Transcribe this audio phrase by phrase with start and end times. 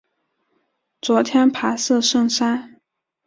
[0.99, 2.81] 昨天爬四圣山